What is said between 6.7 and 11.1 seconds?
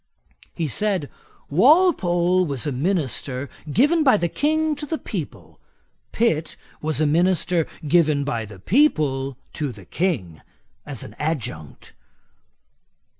was a minister given by the people to the King, as